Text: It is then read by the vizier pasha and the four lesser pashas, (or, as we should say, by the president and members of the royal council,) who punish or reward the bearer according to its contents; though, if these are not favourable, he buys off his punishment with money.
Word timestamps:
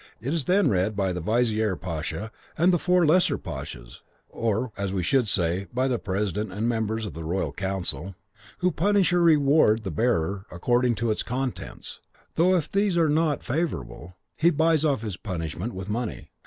It 0.19 0.33
is 0.33 0.45
then 0.45 0.67
read 0.71 0.95
by 0.95 1.13
the 1.13 1.21
vizier 1.21 1.75
pasha 1.75 2.31
and 2.57 2.73
the 2.73 2.79
four 2.79 3.05
lesser 3.05 3.37
pashas, 3.37 4.01
(or, 4.29 4.71
as 4.75 4.91
we 4.91 5.03
should 5.03 5.27
say, 5.27 5.67
by 5.71 5.87
the 5.87 5.99
president 5.99 6.51
and 6.51 6.67
members 6.67 7.05
of 7.05 7.13
the 7.13 7.23
royal 7.23 7.51
council,) 7.53 8.15
who 8.61 8.71
punish 8.71 9.13
or 9.13 9.21
reward 9.21 9.83
the 9.83 9.91
bearer 9.91 10.47
according 10.49 10.95
to 10.95 11.11
its 11.11 11.21
contents; 11.21 11.99
though, 12.33 12.55
if 12.55 12.71
these 12.71 12.97
are 12.97 13.09
not 13.09 13.43
favourable, 13.43 14.15
he 14.39 14.49
buys 14.49 14.83
off 14.83 15.03
his 15.03 15.17
punishment 15.17 15.71
with 15.71 15.87
money. 15.87 16.31